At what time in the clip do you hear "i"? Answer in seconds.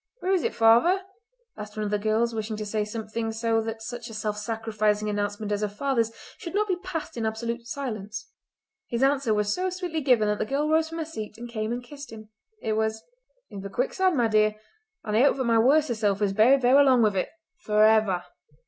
15.15-15.21